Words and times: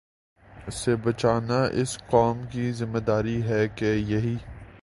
سے 0.71 0.95
بچانا 0.95 1.61
اس 1.73 1.97
قوم 2.07 2.41
کی 2.51 2.71
ذمہ 2.71 2.99
داری 2.99 3.41
ہے 3.43 3.67
کہ 3.75 3.93
یہی 4.07 4.35